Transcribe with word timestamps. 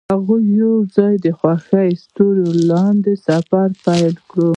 هغوی 0.13 0.43
یوځای 0.61 1.13
د 1.25 1.27
خوښ 1.39 1.67
ستوري 2.03 2.43
له 2.55 2.61
لارې 2.69 3.13
سفر 3.27 3.67
پیل 3.83 4.15
کړ. 4.31 4.41